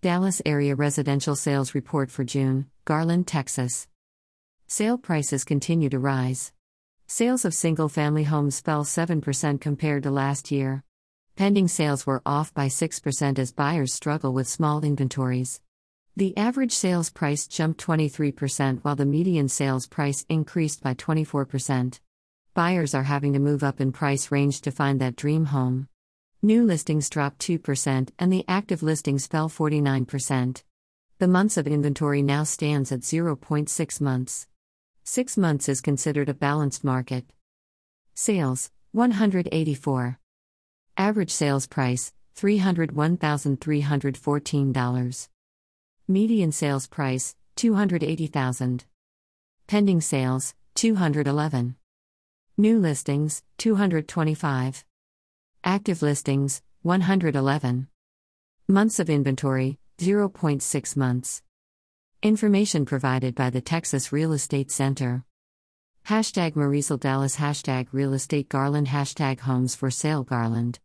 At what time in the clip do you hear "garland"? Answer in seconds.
2.84-3.26, 68.48-68.88, 70.24-70.76